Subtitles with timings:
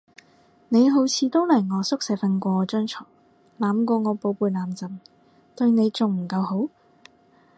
[0.69, 3.07] 你好似都嚟我宿舍瞓過我張床，
[3.59, 4.99] 攬過我寶貝攬枕，
[5.55, 6.69] 對你仲唔夠好？